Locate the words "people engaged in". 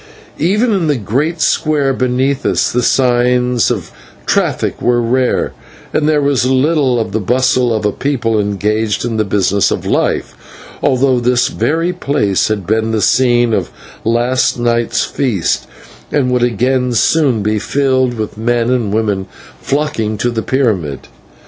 7.91-9.17